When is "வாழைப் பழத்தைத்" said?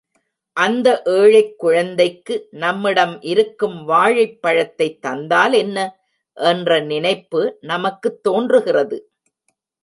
3.85-5.01